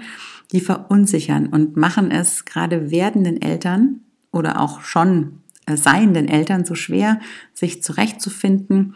die 0.51 0.61
verunsichern 0.61 1.47
und 1.47 1.77
machen 1.77 2.11
es 2.11 2.45
gerade 2.45 2.91
werdenden 2.91 3.41
Eltern 3.41 4.01
oder 4.31 4.59
auch 4.59 4.81
schon 4.81 5.41
seienden 5.71 6.27
Eltern 6.27 6.65
so 6.65 6.75
schwer, 6.75 7.19
sich 7.53 7.83
zurechtzufinden 7.83 8.95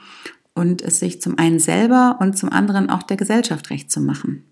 und 0.53 0.81
es 0.81 0.99
sich 0.99 1.21
zum 1.21 1.37
einen 1.37 1.59
selber 1.59 2.17
und 2.19 2.37
zum 2.37 2.49
anderen 2.49 2.89
auch 2.89 3.03
der 3.03 3.17
Gesellschaft 3.17 3.69
recht 3.69 3.91
zu 3.91 4.01
machen. 4.01 4.43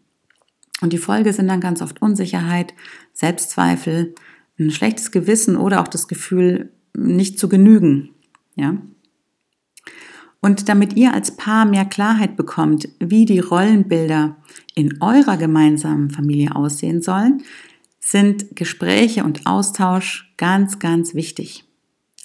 Und 0.83 0.93
die 0.93 0.97
Folge 0.97 1.31
sind 1.31 1.47
dann 1.47 1.61
ganz 1.61 1.81
oft 1.81 2.01
Unsicherheit, 2.01 2.73
Selbstzweifel, 3.13 4.13
ein 4.59 4.69
schlechtes 4.69 5.11
Gewissen 5.11 5.55
oder 5.55 5.81
auch 5.81 5.87
das 5.87 6.07
Gefühl, 6.07 6.73
nicht 6.95 7.39
zu 7.39 7.47
genügen. 7.49 8.09
Ja, 8.55 8.77
und 10.41 10.67
damit 10.67 10.97
ihr 10.97 11.13
als 11.13 11.37
Paar 11.37 11.63
mehr 11.63 11.85
Klarheit 11.85 12.35
bekommt, 12.35 12.89
wie 12.99 13.23
die 13.23 13.39
Rollenbilder 13.39 14.35
in 14.75 15.01
eurer 15.01 15.37
gemeinsamen 15.37 16.09
Familie 16.09 16.53
aussehen 16.53 17.01
sollen, 17.01 17.43
sind 18.01 18.53
Gespräche 18.53 19.23
und 19.23 19.47
Austausch 19.47 20.33
ganz, 20.35 20.79
ganz 20.79 21.15
wichtig. 21.15 21.63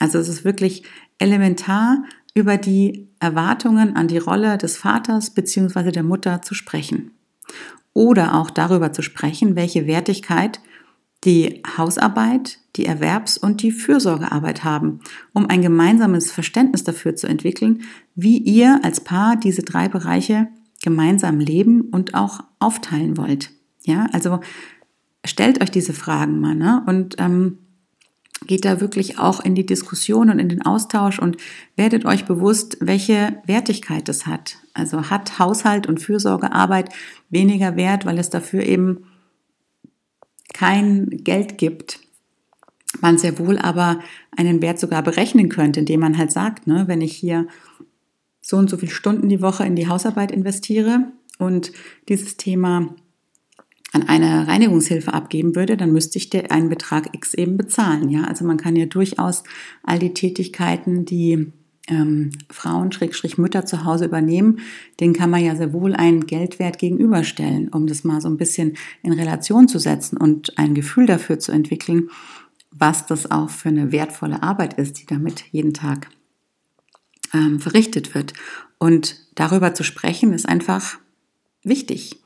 Also 0.01 0.19
es 0.19 0.27
ist 0.27 0.45
wirklich 0.45 0.83
elementar, 1.21 2.03
über 2.35 2.57
die 2.57 3.09
Erwartungen 3.21 3.95
an 3.95 4.09
die 4.09 4.19
Rolle 4.19 4.59
des 4.59 4.77
Vaters 4.77 5.31
bzw. 5.31 5.93
der 5.93 6.03
Mutter 6.03 6.43
zu 6.43 6.55
sprechen. 6.55 7.13
Oder 7.95 8.35
auch 8.35 8.51
darüber 8.51 8.93
zu 8.93 9.03
sprechen, 9.03 9.57
welche 9.57 9.87
Wertigkeit 9.87 10.61
die 11.25 11.63
Hausarbeit, 11.77 12.59
die 12.77 12.87
Erwerbs- 12.87 13.39
und 13.39 13.63
die 13.63 13.73
Fürsorgearbeit 13.73 14.63
haben, 14.63 15.01
um 15.33 15.47
ein 15.47 15.63
gemeinsames 15.63 16.31
Verständnis 16.31 16.85
dafür 16.85 17.17
zu 17.17 17.27
entwickeln, 17.27 17.83
wie 18.15 18.39
ihr 18.39 18.81
als 18.85 19.01
Paar 19.01 19.37
diese 19.37 19.63
drei 19.63 19.89
Bereiche 19.89 20.49
gemeinsam 20.83 21.41
leben 21.41 21.81
und 21.81 22.15
auch 22.15 22.41
aufteilen 22.61 23.17
wollt. 23.17 23.51
Ja, 23.83 24.07
also 24.13 24.41
stellt 25.25 25.61
euch 25.61 25.71
diese 25.71 25.93
Fragen 25.93 26.41
mal 26.41 26.55
ne? 26.55 26.85
und 26.87 27.17
ähm, 27.19 27.59
geht 28.47 28.65
da 28.65 28.81
wirklich 28.81 29.19
auch 29.19 29.41
in 29.41 29.55
die 29.55 29.67
Diskussion 29.67 30.31
und 30.31 30.39
in 30.39 30.49
den 30.49 30.63
Austausch 30.63 31.19
und 31.19 31.37
werdet 31.77 32.05
euch 32.05 32.25
bewusst, 32.25 32.79
welche 32.81 33.41
Wertigkeit 33.47 34.09
es 34.09 34.27
hat. 34.27 34.59
Also 34.75 35.11
hat 35.11 35.39
Haushalt 35.39 35.87
und 35.87 36.01
Fürsorgearbeit 36.01 36.91
weniger 37.31 37.77
Wert, 37.77 38.07
weil 38.07 38.19
es 38.19 38.31
dafür 38.31 38.63
eben 38.63 39.05
kein 40.55 41.09
Geld 41.11 41.59
gibt, 41.59 42.01
man 43.01 43.19
sehr 43.19 43.39
wohl 43.39 43.59
aber 43.59 44.01
einen 44.37 44.63
Wert 44.63 44.79
sogar 44.79 45.03
berechnen 45.03 45.49
könnte, 45.49 45.81
indem 45.81 46.01
man 46.01 46.17
halt 46.17 46.33
sagt, 46.33 46.67
ne, 46.67 46.85
wenn 46.87 47.01
ich 47.01 47.15
hier 47.15 47.47
so 48.41 48.57
und 48.57 48.71
so 48.71 48.77
viele 48.79 48.93
Stunden 48.93 49.29
die 49.29 49.43
Woche 49.43 49.65
in 49.65 49.77
die 49.77 49.89
Hausarbeit 49.89 50.33
investiere 50.33 51.13
und 51.39 51.73
dieses 52.09 52.37
Thema 52.37 52.95
an 53.93 54.03
eine 54.03 54.47
Reinigungshilfe 54.47 55.13
abgeben 55.13 55.57
würde, 55.57 55.77
dann 55.77 55.93
müsste 55.93 56.19
ich 56.19 56.31
dir 56.31 56.51
einen 56.51 56.69
Betrag 56.69 57.15
X 57.15 57.35
eben 57.35 57.57
bezahlen. 57.57 58.11
Ja, 58.11 58.25
also 58.25 58.45
man 58.45 58.59
kann 58.59 58.77
ja 58.77 58.87
durchaus 58.87 59.45
all 59.83 59.99
die 59.99 60.13
Tätigkeiten, 60.13 61.05
die 61.05 61.53
ähm, 61.89 62.31
Frauen, 62.51 62.93
Schrägstrich 62.93 63.39
Mütter 63.39 63.65
zu 63.65 63.85
Hause 63.85 64.05
übernehmen, 64.05 64.61
den 65.01 65.15
kann 65.15 65.31
man 65.31 65.43
ja 65.43 65.57
sehr 65.57 65.73
wohl 65.73 65.95
einen 65.95 66.27
Geldwert 66.27 66.79
gegenüberstellen, 66.79 67.69
um 67.69 67.87
das 67.87 68.05
mal 68.05 68.21
so 68.21 68.29
ein 68.29 68.37
bisschen 68.37 68.77
in 69.03 69.13
Relation 69.13 69.69
zu 69.69 69.79
setzen 69.79 70.17
und 70.19 70.59
ein 70.59 70.75
Gefühl 70.75 71.07
dafür 71.07 71.39
zu 71.39 71.53
entwickeln, 71.53 72.11
was 72.71 73.07
das 73.07 73.31
auch 73.31 73.51
für 73.51 73.71
eine 73.71 73.91
wertvolle 73.93 74.43
Arbeit 74.43 74.75
ist, 74.75 75.01
die 75.01 75.07
damit 75.07 75.45
jeden 75.51 75.73
Tag 75.73 76.11
ähm, 77.33 77.59
verrichtet 77.59 78.15
wird. 78.15 78.35
Und 78.79 79.17
darüber 79.35 79.75
zu 79.75 79.83
sprechen 79.83 80.33
ist 80.33 80.49
einfach 80.49 80.99
wichtig. 81.65 82.17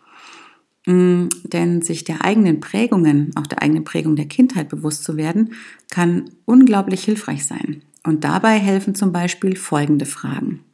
Mm, 0.86 1.28
denn 1.44 1.82
sich 1.82 2.04
der 2.04 2.24
eigenen 2.24 2.60
Prägungen, 2.60 3.30
auch 3.36 3.46
der 3.46 3.62
eigenen 3.62 3.84
Prägung 3.84 4.16
der 4.16 4.26
Kindheit 4.26 4.68
bewusst 4.68 5.04
zu 5.04 5.16
werden, 5.16 5.54
kann 5.90 6.30
unglaublich 6.44 7.04
hilfreich 7.04 7.46
sein. 7.46 7.82
Und 8.04 8.24
dabei 8.24 8.58
helfen 8.58 8.94
zum 8.94 9.12
Beispiel 9.12 9.54
folgende 9.56 10.06
Fragen. 10.06 10.64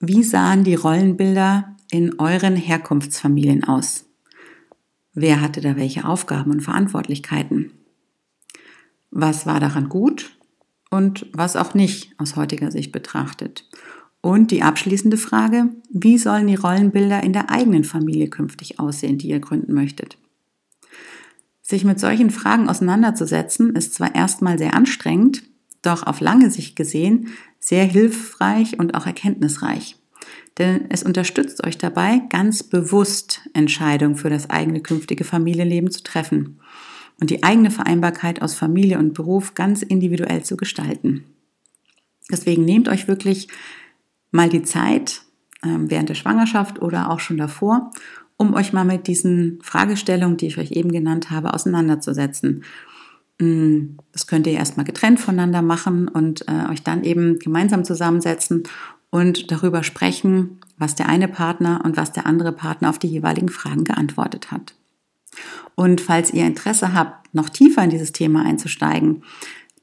Wie 0.00 0.22
sahen 0.22 0.64
die 0.64 0.74
Rollenbilder 0.74 1.76
in 1.90 2.18
euren 2.18 2.56
Herkunftsfamilien 2.56 3.64
aus? 3.64 4.06
Wer 5.12 5.40
hatte 5.40 5.60
da 5.60 5.76
welche 5.76 6.06
Aufgaben 6.06 6.50
und 6.50 6.60
Verantwortlichkeiten? 6.60 7.72
Was 9.10 9.46
war 9.46 9.60
daran 9.60 9.88
gut 9.88 10.36
und 10.90 11.26
was 11.32 11.56
auch 11.56 11.74
nicht 11.74 12.14
aus 12.18 12.36
heutiger 12.36 12.70
Sicht 12.70 12.92
betrachtet? 12.92 13.68
Und 14.26 14.50
die 14.50 14.64
abschließende 14.64 15.18
Frage, 15.18 15.68
wie 15.88 16.18
sollen 16.18 16.48
die 16.48 16.56
Rollenbilder 16.56 17.22
in 17.22 17.32
der 17.32 17.48
eigenen 17.48 17.84
Familie 17.84 18.26
künftig 18.26 18.80
aussehen, 18.80 19.18
die 19.18 19.28
ihr 19.28 19.38
gründen 19.38 19.72
möchtet? 19.72 20.18
Sich 21.62 21.84
mit 21.84 22.00
solchen 22.00 22.30
Fragen 22.30 22.68
auseinanderzusetzen, 22.68 23.76
ist 23.76 23.94
zwar 23.94 24.16
erstmal 24.16 24.58
sehr 24.58 24.74
anstrengend, 24.74 25.44
doch 25.80 26.04
auf 26.04 26.18
lange 26.18 26.50
Sicht 26.50 26.74
gesehen 26.74 27.28
sehr 27.60 27.84
hilfreich 27.84 28.80
und 28.80 28.96
auch 28.96 29.06
erkenntnisreich. 29.06 29.94
Denn 30.58 30.86
es 30.88 31.04
unterstützt 31.04 31.64
euch 31.64 31.78
dabei, 31.78 32.20
ganz 32.28 32.64
bewusst 32.64 33.42
Entscheidungen 33.54 34.16
für 34.16 34.28
das 34.28 34.50
eigene 34.50 34.80
künftige 34.80 35.22
Familienleben 35.22 35.92
zu 35.92 36.02
treffen 36.02 36.58
und 37.20 37.30
die 37.30 37.44
eigene 37.44 37.70
Vereinbarkeit 37.70 38.42
aus 38.42 38.56
Familie 38.56 38.98
und 38.98 39.14
Beruf 39.14 39.54
ganz 39.54 39.82
individuell 39.82 40.42
zu 40.42 40.56
gestalten. 40.56 41.26
Deswegen 42.28 42.64
nehmt 42.64 42.88
euch 42.88 43.06
wirklich 43.06 43.46
mal 44.30 44.48
die 44.48 44.62
Zeit 44.62 45.22
ähm, 45.64 45.90
während 45.90 46.08
der 46.08 46.14
Schwangerschaft 46.14 46.80
oder 46.80 47.10
auch 47.10 47.20
schon 47.20 47.36
davor, 47.36 47.90
um 48.36 48.54
euch 48.54 48.72
mal 48.72 48.84
mit 48.84 49.06
diesen 49.06 49.58
Fragestellungen, 49.62 50.36
die 50.36 50.46
ich 50.46 50.58
euch 50.58 50.72
eben 50.72 50.92
genannt 50.92 51.30
habe, 51.30 51.54
auseinanderzusetzen. 51.54 52.64
Mm, 53.38 53.96
das 54.12 54.26
könnt 54.26 54.46
ihr 54.46 54.54
erstmal 54.54 54.86
getrennt 54.86 55.20
voneinander 55.20 55.62
machen 55.62 56.08
und 56.08 56.46
äh, 56.48 56.70
euch 56.70 56.82
dann 56.82 57.04
eben 57.04 57.38
gemeinsam 57.38 57.84
zusammensetzen 57.84 58.64
und 59.10 59.50
darüber 59.50 59.82
sprechen, 59.82 60.58
was 60.78 60.94
der 60.94 61.08
eine 61.08 61.28
Partner 61.28 61.80
und 61.84 61.96
was 61.96 62.12
der 62.12 62.26
andere 62.26 62.52
Partner 62.52 62.90
auf 62.90 62.98
die 62.98 63.08
jeweiligen 63.08 63.48
Fragen 63.48 63.84
geantwortet 63.84 64.50
hat. 64.50 64.74
Und 65.74 66.00
falls 66.00 66.32
ihr 66.32 66.46
Interesse 66.46 66.94
habt, 66.94 67.34
noch 67.34 67.48
tiefer 67.48 67.84
in 67.84 67.90
dieses 67.90 68.12
Thema 68.12 68.44
einzusteigen, 68.44 69.22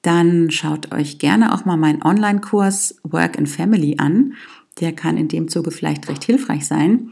dann 0.04 0.52
schaut 0.52 0.94
euch 0.94 1.18
gerne 1.18 1.54
auch 1.54 1.66
mal 1.66 1.78
meinen 1.78 2.04
Online-Kurs 2.04 3.00
Work 3.04 3.38
and 3.38 3.50
Family 3.50 3.96
an. 3.98 4.34
Der 4.80 4.94
kann 4.94 5.18
in 5.18 5.28
dem 5.28 5.48
Zuge 5.48 5.72
vielleicht 5.72 6.08
recht 6.10 6.24
hilfreich 6.24 6.68
sein, 6.68 7.12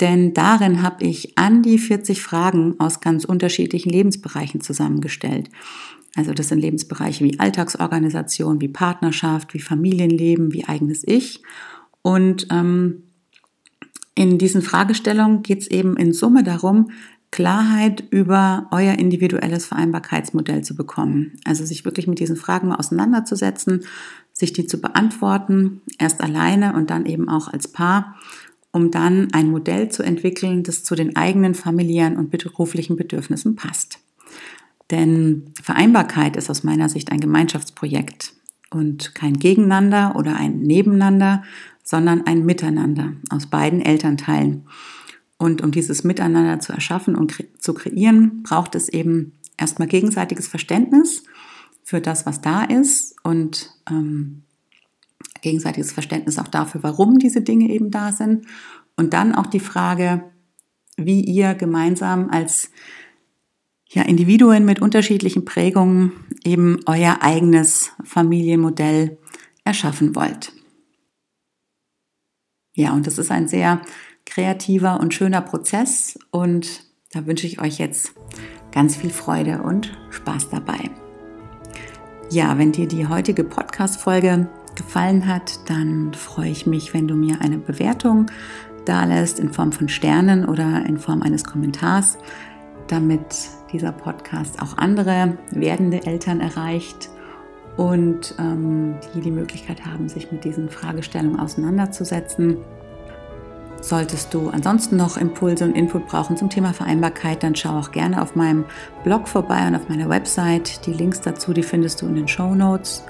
denn 0.00 0.34
darin 0.34 0.82
habe 0.82 1.04
ich 1.04 1.36
an 1.36 1.62
die 1.62 1.78
40 1.78 2.22
Fragen 2.22 2.76
aus 2.78 3.00
ganz 3.00 3.24
unterschiedlichen 3.24 3.90
Lebensbereichen 3.90 4.60
zusammengestellt. 4.60 5.50
Also 6.14 6.32
das 6.32 6.48
sind 6.48 6.60
Lebensbereiche 6.60 7.24
wie 7.24 7.38
Alltagsorganisation, 7.38 8.60
wie 8.60 8.68
Partnerschaft, 8.68 9.54
wie 9.54 9.60
Familienleben, 9.60 10.52
wie 10.52 10.66
eigenes 10.66 11.06
Ich. 11.06 11.42
Und 12.02 12.46
ähm, 12.50 13.02
in 14.14 14.38
diesen 14.38 14.62
Fragestellungen 14.62 15.42
geht 15.42 15.62
es 15.62 15.68
eben 15.68 15.96
in 15.96 16.12
Summe 16.12 16.42
darum, 16.42 16.90
Klarheit 17.30 18.04
über 18.10 18.68
euer 18.70 18.94
individuelles 18.94 19.66
Vereinbarkeitsmodell 19.66 20.62
zu 20.62 20.74
bekommen. 20.74 21.32
Also 21.44 21.64
sich 21.64 21.84
wirklich 21.84 22.06
mit 22.06 22.18
diesen 22.18 22.36
Fragen 22.36 22.68
mal 22.68 22.76
auseinanderzusetzen, 22.76 23.84
sich 24.32 24.52
die 24.52 24.66
zu 24.66 24.80
beantworten, 24.80 25.82
erst 25.98 26.20
alleine 26.20 26.74
und 26.74 26.90
dann 26.90 27.06
eben 27.06 27.28
auch 27.28 27.48
als 27.48 27.68
Paar, 27.68 28.16
um 28.72 28.90
dann 28.90 29.28
ein 29.32 29.50
Modell 29.50 29.90
zu 29.90 30.02
entwickeln, 30.02 30.62
das 30.62 30.84
zu 30.84 30.94
den 30.94 31.16
eigenen 31.16 31.54
familiären 31.54 32.16
und 32.16 32.30
beruflichen 32.30 32.96
Bedürfnissen 32.96 33.56
passt. 33.56 33.98
Denn 34.90 35.52
Vereinbarkeit 35.62 36.36
ist 36.36 36.48
aus 36.48 36.64
meiner 36.64 36.88
Sicht 36.88 37.12
ein 37.12 37.20
Gemeinschaftsprojekt 37.20 38.32
und 38.70 39.14
kein 39.14 39.34
Gegeneinander 39.34 40.16
oder 40.16 40.36
ein 40.36 40.60
Nebeneinander, 40.60 41.42
sondern 41.82 42.26
ein 42.26 42.44
Miteinander 42.44 43.12
aus 43.30 43.46
beiden 43.46 43.80
Elternteilen. 43.80 44.66
Und 45.38 45.62
um 45.62 45.70
dieses 45.70 46.04
Miteinander 46.04 46.60
zu 46.60 46.72
erschaffen 46.72 47.14
und 47.14 47.32
kre 47.32 47.44
zu 47.58 47.72
kreieren, 47.72 48.42
braucht 48.42 48.74
es 48.74 48.88
eben 48.88 49.32
erstmal 49.56 49.88
gegenseitiges 49.88 50.48
Verständnis 50.48 51.22
für 51.84 52.00
das, 52.00 52.26
was 52.26 52.40
da 52.40 52.64
ist 52.64 53.16
und 53.22 53.70
ähm, 53.88 54.42
gegenseitiges 55.40 55.92
Verständnis 55.92 56.38
auch 56.38 56.48
dafür, 56.48 56.82
warum 56.82 57.18
diese 57.18 57.40
Dinge 57.40 57.70
eben 57.70 57.90
da 57.90 58.12
sind. 58.12 58.46
Und 58.96 59.14
dann 59.14 59.34
auch 59.34 59.46
die 59.46 59.60
Frage, 59.60 60.24
wie 60.96 61.20
ihr 61.20 61.54
gemeinsam 61.54 62.30
als 62.30 62.70
ja, 63.88 64.02
Individuen 64.02 64.64
mit 64.64 64.82
unterschiedlichen 64.82 65.44
Prägungen 65.44 66.12
eben 66.44 66.80
euer 66.86 67.18
eigenes 67.22 67.92
Familienmodell 68.04 69.18
erschaffen 69.64 70.14
wollt. 70.14 70.52
Ja, 72.74 72.92
und 72.92 73.06
das 73.06 73.18
ist 73.18 73.30
ein 73.30 73.48
sehr 73.48 73.80
kreativer 74.28 75.00
und 75.00 75.14
schöner 75.14 75.40
Prozess 75.40 76.18
und 76.30 76.84
da 77.12 77.26
wünsche 77.26 77.46
ich 77.46 77.60
euch 77.60 77.78
jetzt 77.78 78.12
ganz 78.70 78.96
viel 78.96 79.10
Freude 79.10 79.62
und 79.62 79.98
Spaß 80.10 80.50
dabei. 80.50 80.78
Ja, 82.30 82.58
wenn 82.58 82.72
dir 82.72 82.86
die 82.86 83.06
heutige 83.06 83.42
Podcast-Folge 83.42 84.48
gefallen 84.76 85.26
hat, 85.26 85.58
dann 85.70 86.12
freue 86.12 86.50
ich 86.50 86.66
mich, 86.66 86.92
wenn 86.92 87.08
du 87.08 87.14
mir 87.14 87.40
eine 87.40 87.58
Bewertung 87.58 88.30
da 88.84 89.04
lässt 89.04 89.40
in 89.40 89.52
Form 89.52 89.72
von 89.72 89.88
Sternen 89.88 90.46
oder 90.46 90.84
in 90.86 90.98
Form 90.98 91.22
eines 91.22 91.44
Kommentars, 91.44 92.18
damit 92.86 93.48
dieser 93.72 93.92
Podcast 93.92 94.62
auch 94.62 94.78
andere 94.78 95.36
werdende 95.50 96.06
Eltern 96.06 96.40
erreicht 96.40 97.10
und 97.76 98.34
ähm, 98.38 98.96
die 99.14 99.20
die 99.20 99.30
Möglichkeit 99.30 99.84
haben, 99.86 100.08
sich 100.08 100.32
mit 100.32 100.44
diesen 100.44 100.68
Fragestellungen 100.68 101.38
auseinanderzusetzen. 101.38 102.58
Solltest 103.88 104.34
du 104.34 104.50
ansonsten 104.50 104.98
noch 104.98 105.16
Impulse 105.16 105.64
und 105.64 105.74
Input 105.74 106.08
brauchen 106.08 106.36
zum 106.36 106.50
Thema 106.50 106.74
Vereinbarkeit, 106.74 107.42
dann 107.42 107.56
schau 107.56 107.78
auch 107.78 107.90
gerne 107.90 108.20
auf 108.20 108.36
meinem 108.36 108.66
Blog 109.02 109.26
vorbei 109.26 109.66
und 109.66 109.74
auf 109.74 109.88
meiner 109.88 110.10
Website. 110.10 110.84
Die 110.84 110.92
Links 110.92 111.22
dazu, 111.22 111.54
die 111.54 111.62
findest 111.62 112.02
du 112.02 112.06
in 112.06 112.14
den 112.14 112.28
Show 112.28 112.54
Notes. 112.54 113.02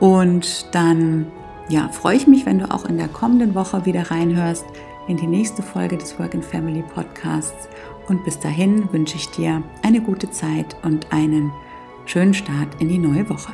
Und 0.00 0.74
dann 0.74 1.28
ja, 1.68 1.88
freue 1.90 2.16
ich 2.16 2.26
mich, 2.26 2.44
wenn 2.44 2.58
du 2.58 2.68
auch 2.68 2.86
in 2.86 2.96
der 2.96 3.06
kommenden 3.06 3.54
Woche 3.54 3.86
wieder 3.86 4.10
reinhörst 4.10 4.64
in 5.06 5.16
die 5.16 5.28
nächste 5.28 5.62
Folge 5.62 5.96
des 5.96 6.18
Work 6.18 6.34
and 6.34 6.44
Family 6.44 6.82
Podcasts. 6.82 7.68
Und 8.08 8.24
bis 8.24 8.36
dahin 8.40 8.92
wünsche 8.92 9.14
ich 9.14 9.30
dir 9.30 9.62
eine 9.84 10.00
gute 10.00 10.28
Zeit 10.32 10.74
und 10.82 11.12
einen 11.12 11.52
schönen 12.04 12.34
Start 12.34 12.80
in 12.80 12.88
die 12.88 12.98
neue 12.98 13.30
Woche. 13.30 13.52